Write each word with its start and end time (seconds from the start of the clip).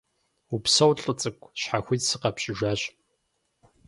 Упсэу, 0.55 0.91
лӀы 1.01 1.13
цӀыкӀу, 1.19 1.51
щхьэхуит 1.59 2.01
сыкъэпщӀыжащ. 2.07 2.81